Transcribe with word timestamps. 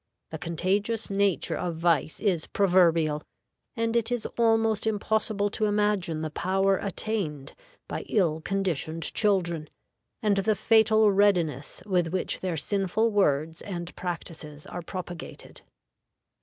The 0.31 0.39
contagious 0.39 1.11
nature 1.11 1.55
of 1.55 1.75
vice 1.75 2.19
is 2.19 2.47
proverbial; 2.47 3.21
and 3.75 3.95
it 3.95 4.11
is 4.11 4.25
almost 4.35 4.87
impossible 4.87 5.51
to 5.51 5.65
imagine 5.65 6.21
the 6.23 6.31
power 6.31 6.77
attained 6.77 7.53
by 7.87 8.01
ill 8.09 8.41
conditioned 8.41 9.13
children, 9.13 9.69
and 10.23 10.37
the 10.37 10.55
fatal 10.55 11.11
readiness 11.11 11.83
with 11.85 12.07
which 12.07 12.39
their 12.39 12.57
sinful 12.57 13.11
words 13.11 13.61
and 13.61 13.95
practices 13.95 14.65
are 14.65 14.81
propagated. 14.81 15.61